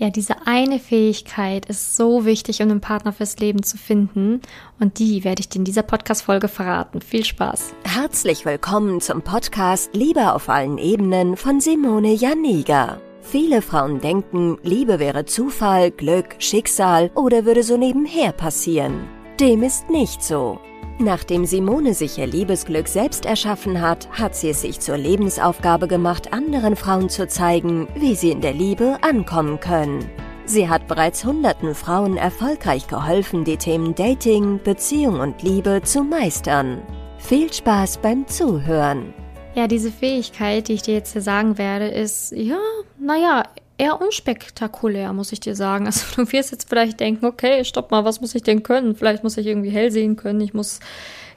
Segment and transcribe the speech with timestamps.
[0.00, 4.40] Ja, diese eine Fähigkeit ist so wichtig, um einen Partner fürs Leben zu finden.
[4.80, 7.02] Und die werde ich dir in dieser Podcast-Folge verraten.
[7.02, 7.74] Viel Spaß.
[7.84, 12.98] Herzlich willkommen zum Podcast Liebe auf allen Ebenen von Simone Janiga.
[13.20, 19.06] Viele Frauen denken, Liebe wäre Zufall, Glück, Schicksal oder würde so nebenher passieren.
[19.38, 20.58] Dem ist nicht so.
[21.02, 26.34] Nachdem Simone sich ihr Liebesglück selbst erschaffen hat, hat sie es sich zur Lebensaufgabe gemacht,
[26.34, 30.10] anderen Frauen zu zeigen, wie sie in der Liebe ankommen können.
[30.44, 36.82] Sie hat bereits hunderten Frauen erfolgreich geholfen, die Themen Dating, Beziehung und Liebe zu meistern.
[37.16, 39.14] Viel Spaß beim Zuhören.
[39.54, 42.58] Ja, diese Fähigkeit, die ich dir jetzt hier sagen werde, ist, ja,
[42.98, 43.44] naja,
[43.80, 45.86] eher unspektakulär, muss ich dir sagen.
[45.86, 48.94] Also du wirst jetzt vielleicht denken, okay, stopp mal, was muss ich denn können?
[48.94, 50.80] Vielleicht muss ich irgendwie hell sehen können, ich muss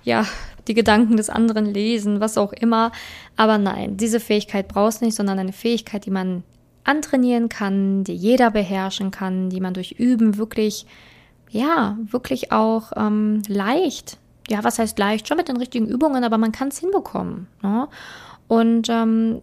[0.03, 0.25] ja
[0.67, 2.91] die Gedanken des anderen lesen, was auch immer.
[3.37, 6.43] Aber nein, diese Fähigkeit brauchst du nicht, sondern eine Fähigkeit, die man
[6.83, 10.85] antrainieren kann, die jeder beherrschen kann, die man durch Üben wirklich,
[11.49, 14.17] ja, wirklich auch ähm, leicht,
[14.49, 15.29] ja, was heißt leicht?
[15.29, 17.47] Schon mit den richtigen Übungen, aber man kann es hinbekommen.
[17.61, 17.87] Ne?
[18.49, 19.41] Und ähm,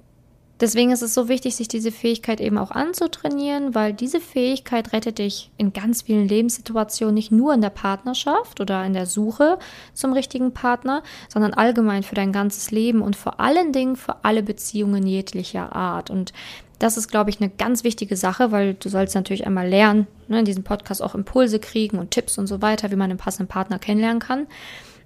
[0.61, 5.19] Deswegen ist es so wichtig, sich diese Fähigkeit eben auch anzutrainieren, weil diese Fähigkeit rettet
[5.19, 9.59] dich in ganz vielen Lebenssituationen, nicht nur in der Partnerschaft oder in der Suche
[9.95, 14.43] zum richtigen Partner, sondern allgemein für dein ganzes Leben und vor allen Dingen für alle
[14.43, 16.11] Beziehungen jeglicher Art.
[16.11, 16.35] Und
[16.79, 20.41] das ist, glaube ich, eine ganz wichtige Sache, weil du sollst natürlich einmal lernen, ne,
[20.41, 23.49] in diesem Podcast auch Impulse kriegen und Tipps und so weiter, wie man einen passenden
[23.49, 24.47] Partner kennenlernen kann.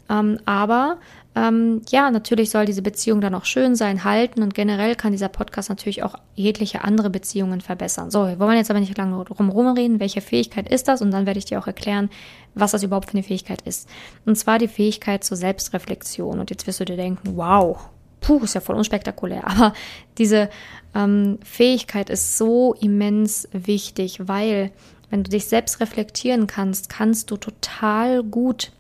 [0.09, 0.99] Ähm, aber
[1.35, 5.29] ähm, ja, natürlich soll diese Beziehung dann auch schön sein, halten und generell kann dieser
[5.29, 8.11] Podcast natürlich auch jegliche andere Beziehungen verbessern.
[8.11, 11.27] So, wir wollen jetzt aber nicht lange drum rumreden, welche Fähigkeit ist das und dann
[11.27, 12.09] werde ich dir auch erklären,
[12.55, 13.89] was das überhaupt für eine Fähigkeit ist.
[14.27, 16.39] Und zwar die Fähigkeit zur Selbstreflexion.
[16.39, 17.79] Und jetzt wirst du dir denken, wow,
[18.21, 19.45] puh, ist ja voll unspektakulär.
[19.49, 19.73] Aber
[20.19, 20.49] diese
[20.95, 24.71] ähm, Fähigkeit ist so immens wichtig, weil
[25.11, 28.73] wenn du dich selbst reflektieren kannst, kannst du total gut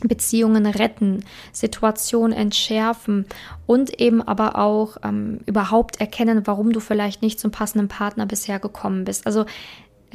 [0.00, 3.24] Beziehungen retten, Situationen entschärfen
[3.66, 8.58] und eben aber auch ähm, überhaupt erkennen, warum du vielleicht nicht zum passenden Partner bisher
[8.58, 9.26] gekommen bist.
[9.26, 9.46] Also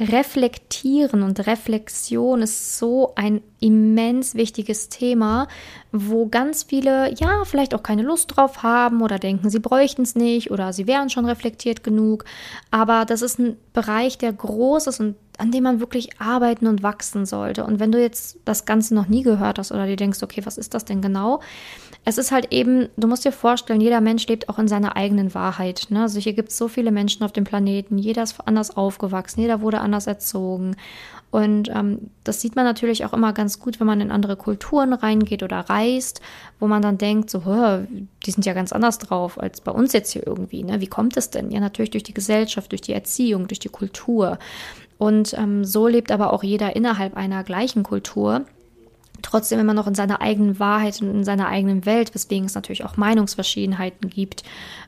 [0.00, 5.48] Reflektieren und Reflexion ist so ein immens wichtiges Thema,
[5.92, 10.14] wo ganz viele ja vielleicht auch keine Lust drauf haben oder denken, sie bräuchten es
[10.14, 12.24] nicht oder sie wären schon reflektiert genug.
[12.70, 16.82] Aber das ist ein Bereich, der groß ist und an dem man wirklich arbeiten und
[16.82, 17.64] wachsen sollte.
[17.64, 20.58] Und wenn du jetzt das Ganze noch nie gehört hast oder dir denkst, okay, was
[20.58, 21.40] ist das denn genau?
[22.04, 25.34] Es ist halt eben, du musst dir vorstellen, jeder Mensch lebt auch in seiner eigenen
[25.34, 25.86] Wahrheit.
[25.88, 26.02] Ne?
[26.02, 29.60] Also hier gibt es so viele Menschen auf dem Planeten, jeder ist anders aufgewachsen, jeder
[29.60, 30.76] wurde anders erzogen.
[31.32, 34.92] Und ähm, das sieht man natürlich auch immer ganz gut, wenn man in andere Kulturen
[34.92, 36.20] reingeht oder reist,
[36.60, 40.10] wo man dann denkt, so, die sind ja ganz anders drauf als bei uns jetzt
[40.10, 40.62] hier irgendwie.
[40.62, 40.82] Ne?
[40.82, 41.50] Wie kommt es denn?
[41.50, 44.38] Ja, natürlich durch die Gesellschaft, durch die Erziehung, durch die Kultur.
[45.02, 48.42] Und ähm, so lebt aber auch jeder innerhalb einer gleichen Kultur
[49.22, 52.84] trotzdem immer noch in seiner eigenen Wahrheit und in seiner eigenen Welt, weswegen es natürlich
[52.84, 54.42] auch Meinungsverschiedenheiten gibt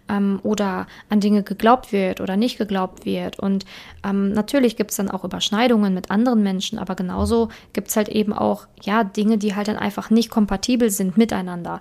[0.08, 3.38] ähm, oder an Dinge geglaubt wird oder nicht geglaubt wird.
[3.38, 3.64] Und
[4.04, 8.08] ähm, natürlich gibt es dann auch Überschneidungen mit anderen Menschen, aber genauso gibt es halt
[8.08, 11.80] eben auch ja Dinge, die halt dann einfach nicht kompatibel sind miteinander.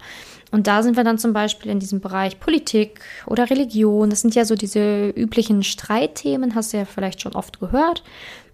[0.52, 4.12] Und da sind wir dann zum Beispiel in diesem Bereich Politik oder Religion.
[4.12, 8.04] Das sind ja so diese üblichen Streitthemen, hast du ja vielleicht schon oft gehört.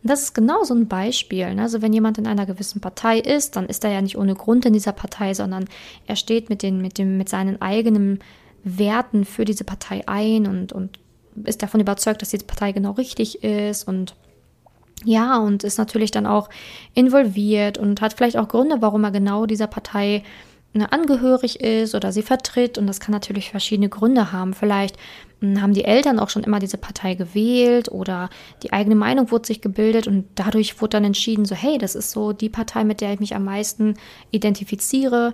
[0.02, 1.54] Und das ist genau so ein Beispiel.
[1.54, 1.64] Ne?
[1.64, 4.66] Also wenn jemand in einer gewissen Partei ist, dann ist er ja nicht ohne Grund
[4.66, 5.66] in dieser Partei, sondern
[6.08, 8.20] er steht mit, den, mit, dem, mit seinen eigenen
[8.64, 11.00] Werten für diese Partei ein und, und
[11.46, 14.16] ist davon überzeugt, dass diese Partei genau richtig ist und
[15.06, 16.50] ja, und ist natürlich dann auch
[16.94, 20.24] involviert und hat vielleicht auch Gründe, warum er genau dieser Partei
[20.72, 22.78] Ne, angehörig ist oder sie vertritt.
[22.78, 24.54] Und das kann natürlich verschiedene Gründe haben.
[24.54, 24.98] Vielleicht
[25.40, 28.30] hm, haben die Eltern auch schon immer diese Partei gewählt oder
[28.62, 32.12] die eigene Meinung wurde sich gebildet und dadurch wurde dann entschieden, so hey, das ist
[32.12, 33.96] so die Partei, mit der ich mich am meisten
[34.30, 35.34] identifiziere.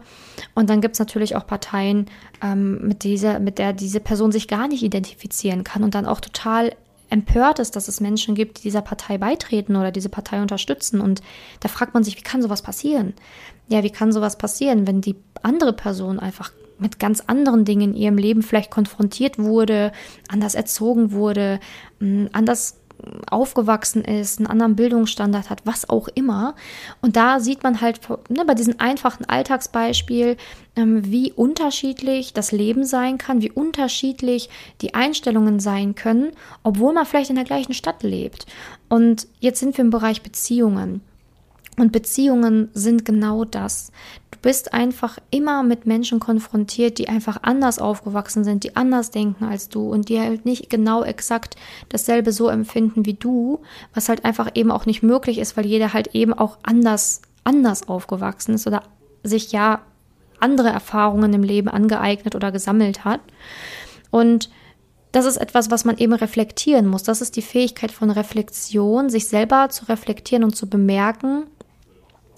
[0.54, 2.06] Und dann gibt es natürlich auch Parteien,
[2.42, 6.22] ähm, mit, dieser, mit der diese Person sich gar nicht identifizieren kann und dann auch
[6.22, 6.72] total
[7.10, 11.02] empört ist, dass es Menschen gibt, die dieser Partei beitreten oder diese Partei unterstützen.
[11.02, 11.22] Und
[11.60, 13.14] da fragt man sich, wie kann sowas passieren?
[13.68, 17.96] Ja, wie kann sowas passieren, wenn die andere Person einfach mit ganz anderen Dingen in
[17.96, 19.92] ihrem Leben vielleicht konfrontiert wurde,
[20.28, 21.60] anders erzogen wurde,
[22.34, 22.80] anders
[23.30, 26.56] aufgewachsen ist, einen anderen Bildungsstandard hat, was auch immer.
[27.02, 28.00] Und da sieht man halt
[28.30, 30.38] ne, bei diesem einfachen Alltagsbeispiel,
[30.76, 34.50] ähm, wie unterschiedlich das Leben sein kann, wie unterschiedlich
[34.82, 36.32] die Einstellungen sein können,
[36.64, 38.46] obwohl man vielleicht in der gleichen Stadt lebt.
[38.90, 41.02] Und jetzt sind wir im Bereich Beziehungen.
[41.78, 43.92] Und Beziehungen sind genau das
[44.46, 49.70] bist einfach immer mit Menschen konfrontiert, die einfach anders aufgewachsen sind, die anders denken als
[49.70, 51.56] du und die halt nicht genau exakt
[51.90, 53.64] dasselbe so empfinden wie du,
[53.96, 57.90] was halt einfach eben auch nicht möglich ist, weil jeder halt eben auch anders, anders
[57.90, 58.84] aufgewachsen ist oder
[59.24, 59.82] sich ja
[60.40, 63.22] andere Erfahrungen im Leben angeeignet oder gesammelt hat.
[64.12, 64.52] Und
[65.12, 67.02] das ist etwas, was man eben reflektieren muss.
[67.02, 71.46] Das ist die Fähigkeit von Reflexion, sich selber zu reflektieren und zu bemerken,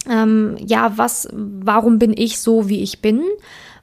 [0.08, 3.22] ähm, ja, was, warum bin ich so, wie ich bin?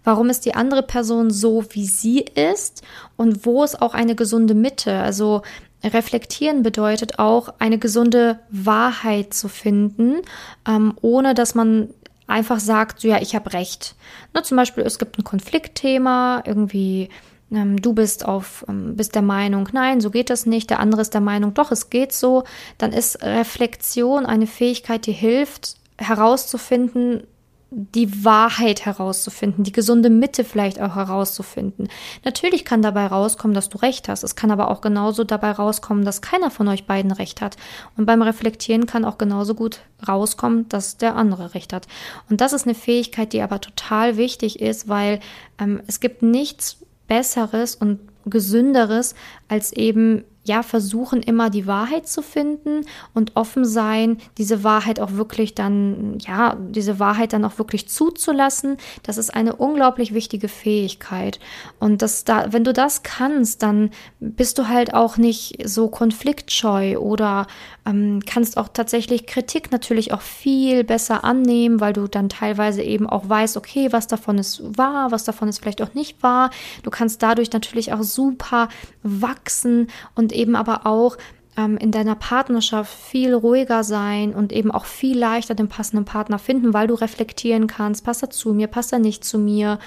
[0.04, 2.83] Warum ist die andere Person so, wie sie ist?
[3.18, 5.00] Und wo ist auch eine gesunde Mitte?
[5.00, 5.42] Also
[5.83, 10.22] reflektieren bedeutet auch, eine gesunde Wahrheit zu finden,
[10.68, 11.89] ähm, ohne dass man
[12.27, 13.95] einfach sagt, so ja, ich habe recht.
[14.33, 17.10] Ne, zum Beispiel, es gibt ein Konfliktthema, irgendwie
[17.51, 21.01] ähm, du bist auf, ähm, bist der Meinung, nein, so geht das nicht, der andere
[21.01, 22.44] ist der Meinung, doch, es geht so,
[22.77, 27.24] dann ist Reflexion eine Fähigkeit, die hilft, herauszufinden,
[27.71, 31.89] die Wahrheit herauszufinden, die gesunde Mitte vielleicht auch herauszufinden.
[32.24, 34.24] Natürlich kann dabei rauskommen, dass du recht hast.
[34.24, 37.57] Es kann aber auch genauso dabei rauskommen, dass keiner von euch beiden recht hat.
[37.97, 41.88] Und beim Reflektieren kann auch genauso gut rauskommen, dass der andere recht hat.
[42.30, 45.19] Und das ist eine Fähigkeit, die aber total wichtig ist, weil
[45.59, 46.77] ähm, es gibt nichts
[47.07, 49.15] Besseres und Gesünderes,
[49.50, 55.13] als eben ja, versuchen immer die Wahrheit zu finden und offen sein, diese Wahrheit auch
[55.13, 58.77] wirklich dann, ja, diese Wahrheit dann auch wirklich zuzulassen.
[59.03, 61.39] Das ist eine unglaublich wichtige Fähigkeit.
[61.80, 63.89] Und das da, wenn du das kannst, dann
[64.19, 67.48] bist du halt auch nicht so konfliktscheu oder
[67.86, 73.07] ähm, kannst auch tatsächlich Kritik natürlich auch viel besser annehmen, weil du dann teilweise eben
[73.07, 76.51] auch weißt, okay, was davon ist wahr, was davon ist vielleicht auch nicht wahr.
[76.83, 78.69] Du kannst dadurch natürlich auch super
[79.03, 81.17] wachsen und eben aber auch
[81.57, 86.39] ähm, in deiner Partnerschaft viel ruhiger sein und eben auch viel leichter den passenden Partner
[86.39, 89.79] finden, weil du reflektieren kannst, passt er zu mir, passt er nicht zu mir.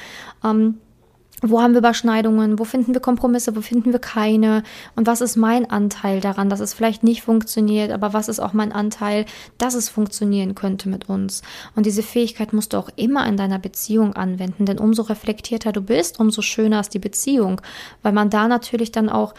[0.45, 0.79] Ähm,
[1.41, 2.59] wo haben wir Überschneidungen?
[2.59, 3.55] Wo finden wir Kompromisse?
[3.55, 4.65] Wo finden wir keine?
[4.97, 7.93] Und was ist mein Anteil daran, dass es vielleicht nicht funktioniert?
[7.93, 9.25] Aber was ist auch mein Anteil,
[9.57, 11.43] dass es funktionieren könnte mit uns?
[11.77, 15.81] Und diese Fähigkeit musst du auch immer in deiner Beziehung anwenden, denn umso reflektierter du
[15.81, 17.61] bist, umso schöner ist die Beziehung,
[18.03, 19.33] weil man da natürlich dann auch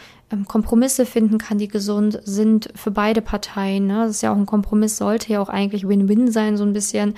[0.46, 3.86] Kompromisse finden kann, die gesund sind für beide Parteien.
[3.86, 4.04] Ne?
[4.04, 7.14] Das ist ja auch ein Kompromiss, sollte ja auch eigentlich Win-Win sein, so ein bisschen,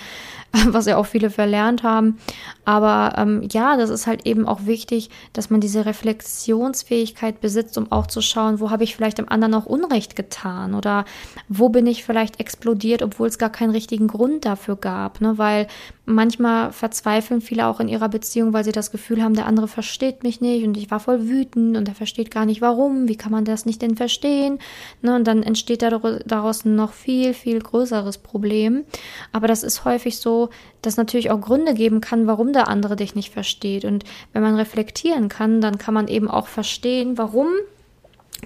[0.67, 2.19] was ja auch viele verlernt haben.
[2.65, 7.93] Aber ähm, ja, das ist halt eben auch wichtig, dass man diese Reflexionsfähigkeit besitzt, um
[7.93, 11.05] auch zu schauen, wo habe ich vielleicht dem anderen auch Unrecht getan oder
[11.49, 15.21] wo bin ich vielleicht explodiert, obwohl es gar keinen richtigen Grund dafür gab.
[15.21, 15.37] Ne?
[15.37, 15.67] Weil
[16.13, 20.23] manchmal verzweifeln viele auch in ihrer Beziehung, weil sie das Gefühl haben, der andere versteht
[20.23, 23.33] mich nicht und ich war voll wütend und er versteht gar nicht warum, wie kann
[23.33, 24.59] man das nicht denn verstehen?
[25.01, 28.85] Ne, und dann entsteht daraus ein noch viel, viel größeres Problem.
[29.33, 30.51] Aber das ist häufig so,
[30.83, 33.85] dass natürlich auch Gründe geben kann, warum der andere dich nicht versteht.
[33.85, 37.49] Und wenn man reflektieren kann, dann kann man eben auch verstehen, warum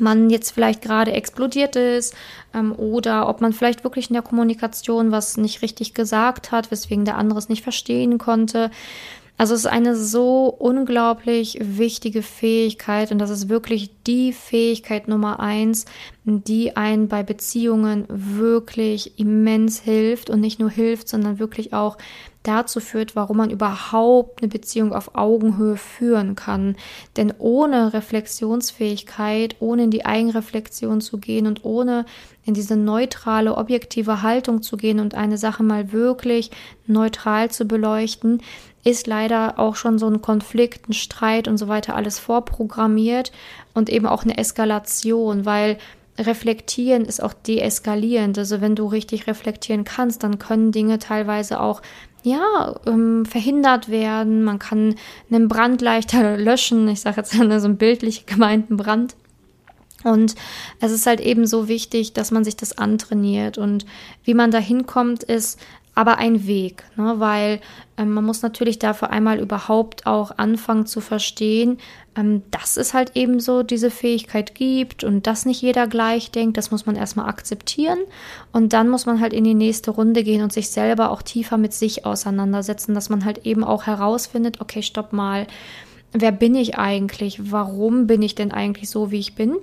[0.00, 2.14] man jetzt vielleicht gerade explodiert ist
[2.54, 7.04] ähm, oder ob man vielleicht wirklich in der Kommunikation was nicht richtig gesagt hat, weswegen
[7.04, 8.70] der andere es nicht verstehen konnte.
[9.38, 15.40] Also es ist eine so unglaublich wichtige Fähigkeit und das ist wirklich die Fähigkeit Nummer
[15.40, 15.84] eins,
[16.24, 21.98] die einen bei Beziehungen wirklich immens hilft und nicht nur hilft, sondern wirklich auch
[22.46, 26.76] dazu führt, warum man überhaupt eine Beziehung auf Augenhöhe führen kann.
[27.16, 32.06] Denn ohne Reflexionsfähigkeit, ohne in die Eigenreflexion zu gehen und ohne
[32.44, 36.50] in diese neutrale, objektive Haltung zu gehen und eine Sache mal wirklich
[36.86, 38.40] neutral zu beleuchten,
[38.84, 43.32] ist leider auch schon so ein Konflikt, ein Streit und so weiter alles vorprogrammiert
[43.74, 45.76] und eben auch eine Eskalation, weil
[46.18, 48.38] reflektieren ist auch deeskalierend.
[48.38, 51.82] Also wenn du richtig reflektieren kannst, dann können Dinge teilweise auch
[52.26, 54.42] ja, ähm, verhindert werden.
[54.42, 54.96] Man kann
[55.30, 56.88] einen Brand leichter löschen.
[56.88, 59.14] Ich sage jetzt so einen bildlich gemeinten Brand.
[60.02, 60.34] Und
[60.80, 63.58] es ist halt eben so wichtig, dass man sich das antrainiert.
[63.58, 63.86] Und
[64.24, 65.60] wie man da hinkommt, ist
[65.96, 67.14] aber ein Weg, ne?
[67.18, 67.58] weil
[67.96, 71.78] ähm, man muss natürlich dafür einmal überhaupt auch anfangen zu verstehen,
[72.14, 76.58] ähm, dass es halt eben so diese Fähigkeit gibt und dass nicht jeder gleich denkt.
[76.58, 77.98] Das muss man erstmal akzeptieren
[78.52, 81.56] und dann muss man halt in die nächste Runde gehen und sich selber auch tiefer
[81.56, 85.46] mit sich auseinandersetzen, dass man halt eben auch herausfindet, okay, stopp mal,
[86.12, 87.50] wer bin ich eigentlich?
[87.50, 89.56] Warum bin ich denn eigentlich so, wie ich bin?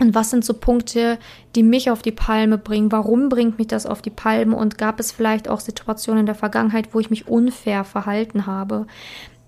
[0.00, 1.18] Und was sind so Punkte,
[1.54, 2.90] die mich auf die Palme bringen?
[2.90, 4.56] Warum bringt mich das auf die Palme?
[4.56, 8.86] Und gab es vielleicht auch Situationen in der Vergangenheit, wo ich mich unfair verhalten habe?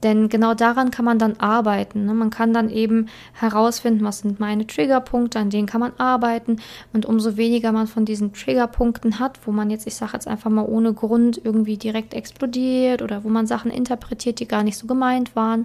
[0.03, 2.05] Denn genau daran kann man dann arbeiten.
[2.05, 2.15] Ne?
[2.15, 6.59] Man kann dann eben herausfinden, was sind meine Triggerpunkte, an denen kann man arbeiten.
[6.93, 10.51] Und umso weniger man von diesen Triggerpunkten hat, wo man jetzt, ich sage jetzt einfach
[10.51, 14.87] mal ohne Grund irgendwie direkt explodiert oder wo man Sachen interpretiert, die gar nicht so
[14.87, 15.65] gemeint waren,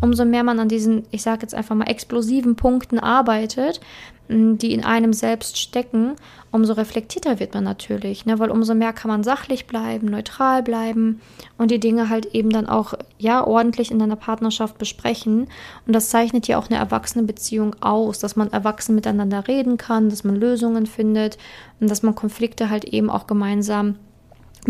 [0.00, 3.80] umso mehr man an diesen, ich sage jetzt einfach mal explosiven Punkten arbeitet,
[4.28, 6.16] die in einem selbst stecken,
[6.50, 8.38] umso reflektierter wird man natürlich, ne?
[8.38, 11.20] weil umso mehr kann man sachlich bleiben, neutral bleiben
[11.56, 15.48] und die Dinge halt eben dann auch ja ordentlich in einer Partnerschaft besprechen.
[15.86, 20.10] Und das zeichnet ja auch eine erwachsene Beziehung aus, dass man erwachsen miteinander reden kann,
[20.10, 21.38] dass man Lösungen findet
[21.80, 23.96] und dass man Konflikte halt eben auch gemeinsam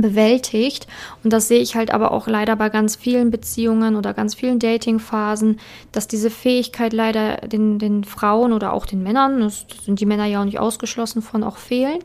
[0.01, 0.87] bewältigt.
[1.25, 4.59] Und das sehe ich halt aber auch leider bei ganz vielen Beziehungen oder ganz vielen
[4.59, 5.59] Datingphasen,
[5.93, 10.27] dass diese Fähigkeit leider den, den Frauen oder auch den Männern, das sind die Männer
[10.27, 11.99] ja auch nicht ausgeschlossen von, auch fehlen.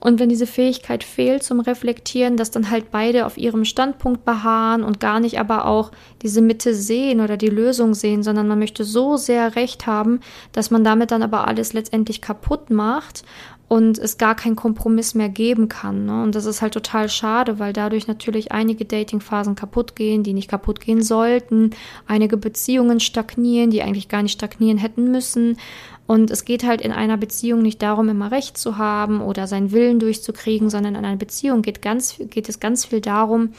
[0.00, 4.84] Und wenn diese Fähigkeit fehlt zum Reflektieren, dass dann halt beide auf ihrem Standpunkt beharren
[4.84, 5.90] und gar nicht aber auch
[6.22, 10.20] diese Mitte sehen oder die Lösung sehen, sondern man möchte so sehr Recht haben,
[10.52, 13.24] dass man damit dann aber alles letztendlich kaputt macht
[13.68, 16.06] und es gar keinen Kompromiss mehr geben kann.
[16.06, 16.22] Ne?
[16.22, 20.48] Und das ist halt total schade, weil dadurch natürlich einige Datingphasen kaputt gehen, die nicht
[20.48, 21.70] kaputt gehen sollten,
[22.06, 25.58] einige Beziehungen stagnieren, die eigentlich gar nicht stagnieren hätten müssen.
[26.06, 29.72] Und es geht halt in einer Beziehung nicht darum, immer Recht zu haben oder seinen
[29.72, 33.50] Willen durchzukriegen, sondern in einer Beziehung geht, ganz, geht es ganz viel darum,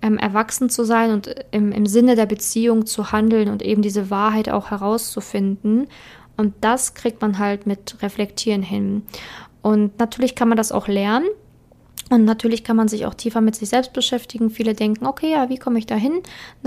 [0.00, 4.08] ähm, erwachsen zu sein und im, im Sinne der Beziehung zu handeln und eben diese
[4.08, 5.88] Wahrheit auch herauszufinden.
[6.38, 9.02] Und das kriegt man halt mit Reflektieren hin.
[9.62, 11.26] Und natürlich kann man das auch lernen.
[12.10, 14.48] Und natürlich kann man sich auch tiefer mit sich selbst beschäftigen.
[14.48, 16.22] Viele denken, okay, ja, wie komme ich da hin?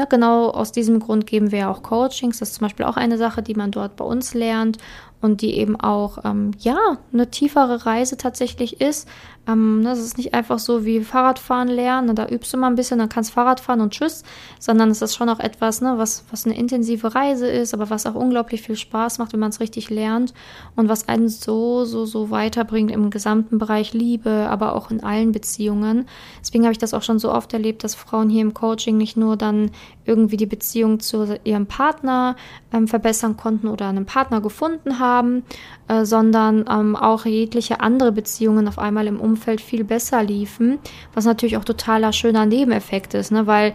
[0.09, 2.39] Genau aus diesem Grund geben wir ja auch Coachings.
[2.39, 4.77] Das ist zum Beispiel auch eine Sache, die man dort bei uns lernt
[5.21, 9.07] und die eben auch, ähm, ja, eine tiefere Reise tatsächlich ist.
[9.47, 12.99] Ähm, das ist nicht einfach so wie Fahrradfahren lernen, da übst du mal ein bisschen,
[12.99, 14.23] dann kannst Fahrrad fahren und tschüss,
[14.59, 18.05] sondern es ist schon auch etwas, ne, was, was eine intensive Reise ist, aber was
[18.05, 20.33] auch unglaublich viel Spaß macht, wenn man es richtig lernt
[20.75, 25.31] und was einen so, so, so weiterbringt im gesamten Bereich Liebe, aber auch in allen
[25.31, 26.07] Beziehungen.
[26.39, 29.17] Deswegen habe ich das auch schon so oft erlebt, dass Frauen hier im Coaching nicht
[29.17, 29.71] nur dann
[30.05, 32.35] irgendwie die Beziehung zu ihrem Partner
[32.73, 35.43] ähm, verbessern konnten oder einen Partner gefunden haben,
[35.87, 40.79] äh, sondern ähm, auch jegliche andere Beziehungen auf einmal im Umfeld viel besser liefen,
[41.13, 43.47] was natürlich auch totaler schöner Nebeneffekt ist, ne?
[43.47, 43.73] weil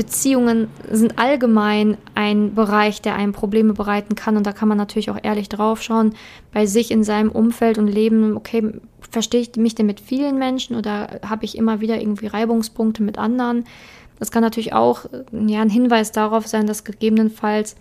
[0.00, 4.38] Beziehungen sind allgemein ein Bereich, der einem Probleme bereiten kann.
[4.38, 6.14] Und da kann man natürlich auch ehrlich draufschauen,
[6.54, 10.74] bei sich in seinem Umfeld und Leben, okay, verstehe ich mich denn mit vielen Menschen
[10.74, 13.64] oder habe ich immer wieder irgendwie Reibungspunkte mit anderen?
[14.20, 17.74] Das kann natürlich auch ja, ein Hinweis darauf sein, dass gegebenenfalls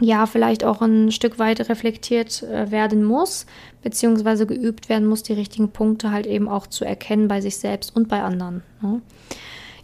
[0.00, 3.46] ja vielleicht auch ein Stück weit reflektiert äh, werden muss,
[3.82, 7.94] beziehungsweise geübt werden muss, die richtigen Punkte halt eben auch zu erkennen bei sich selbst
[7.94, 8.62] und bei anderen.
[8.80, 9.02] Ne?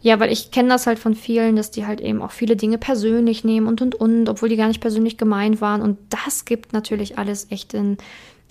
[0.01, 2.79] Ja, weil ich kenne das halt von vielen, dass die halt eben auch viele Dinge
[2.79, 5.83] persönlich nehmen und und und, obwohl die gar nicht persönlich gemeint waren.
[5.83, 7.97] Und das gibt natürlich alles echt in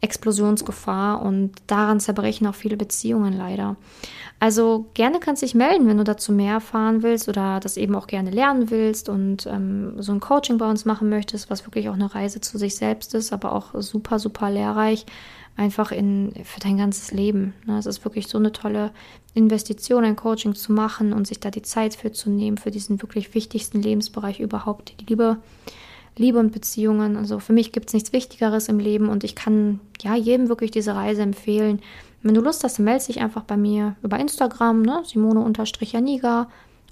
[0.01, 3.75] Explosionsgefahr und daran zerbrechen auch viele Beziehungen leider.
[4.39, 7.96] Also gerne kannst du dich melden, wenn du dazu mehr erfahren willst oder das eben
[7.96, 11.89] auch gerne lernen willst und ähm, so ein Coaching bei uns machen möchtest, was wirklich
[11.89, 15.08] auch eine Reise zu sich selbst ist, aber auch super, super lehrreich,
[15.56, 17.56] einfach in, für dein ganzes Leben.
[17.66, 17.80] Ne?
[17.80, 18.92] Es ist wirklich so eine tolle
[19.34, 23.01] Investition, ein Coaching zu machen und sich da die Zeit für zu nehmen, für diesen
[23.01, 25.38] wirklich wichtigsten Lebensbereich überhaupt, die Liebe.
[26.17, 27.15] Liebe und Beziehungen.
[27.15, 30.71] Also für mich gibt es nichts Wichtigeres im Leben und ich kann ja jedem wirklich
[30.71, 31.81] diese Reise empfehlen,
[32.24, 36.50] wenn du Lust hast, melde dich einfach bei mir über Instagram, ne, Simone-Janiga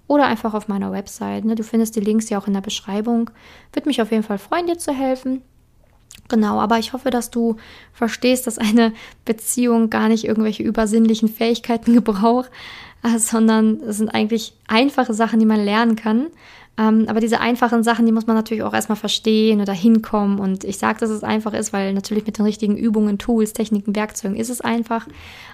[0.07, 1.45] oder einfach auf meiner Website.
[1.45, 1.55] Ne.
[1.55, 3.31] Du findest die Links ja auch in der Beschreibung.
[3.73, 5.41] Würde mich auf jeden Fall freuen, dir zu helfen.
[6.27, 7.57] Genau, aber ich hoffe, dass du
[7.91, 8.93] verstehst, dass eine
[9.25, 12.49] Beziehung gar nicht irgendwelche übersinnlichen Fähigkeiten gebraucht,
[13.17, 16.27] sondern es sind eigentlich einfache Sachen, die man lernen kann.
[16.77, 20.39] Ähm, aber diese einfachen Sachen, die muss man natürlich auch erstmal verstehen oder hinkommen.
[20.39, 23.95] Und ich sage, dass es einfach ist, weil natürlich mit den richtigen Übungen, Tools, Techniken,
[23.95, 25.07] Werkzeugen ist es einfach.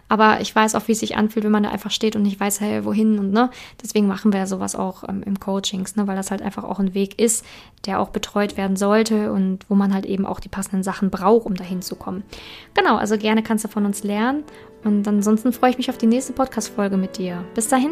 [0.09, 2.39] Aber ich weiß auch, wie es sich anfühlt, wenn man da einfach steht und nicht
[2.39, 3.49] weiß, hey, wohin und ne.
[3.81, 6.93] Deswegen machen wir sowas auch ähm, im Coachings, ne, weil das halt einfach auch ein
[6.93, 7.45] Weg ist,
[7.85, 11.45] der auch betreut werden sollte und wo man halt eben auch die passenden Sachen braucht,
[11.45, 12.23] um dahin zu kommen.
[12.73, 14.43] Genau, also gerne kannst du von uns lernen.
[14.83, 17.45] Und ansonsten freue ich mich auf die nächste Podcast-Folge mit dir.
[17.53, 17.91] Bis dahin.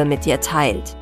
[0.05, 0.95] mit dir teilt.